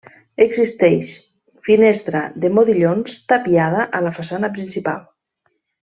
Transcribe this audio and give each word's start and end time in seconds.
Existeix 0.45 1.11
finestra 1.67 2.23
de 2.47 2.51
modillons 2.57 3.21
tapiada 3.35 3.87
a 3.99 4.03
la 4.09 4.15
façana 4.21 4.51
principal. 4.59 5.07